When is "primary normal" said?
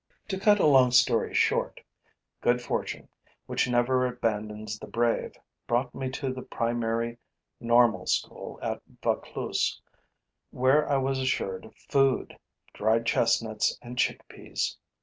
6.41-8.07